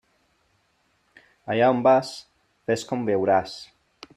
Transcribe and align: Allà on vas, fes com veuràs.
Allà 1.55 1.69
on 1.75 1.83
vas, 1.89 2.15
fes 2.71 2.87
com 2.93 3.05
veuràs. 3.11 3.55